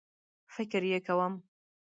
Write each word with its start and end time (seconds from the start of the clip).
فکر 0.55 0.81
یې 0.91 0.99
کوم 1.07 1.33